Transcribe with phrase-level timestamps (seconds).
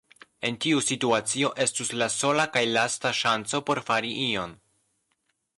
[0.47, 4.61] En tiu situacio, estus la sola kaj lasta ŝanco por fari ion...